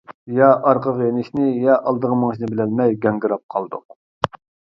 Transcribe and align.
يا 0.35 0.45
ئارقىغا 0.69 1.05
يېنىشنى، 1.09 1.49
يا 1.65 1.75
ئالدىغا 1.91 2.17
مېڭىشنى 2.23 2.49
بىلەلمەي 2.55 2.97
گاڭگىراپ 3.05 3.45
قالدۇق. 3.57 4.37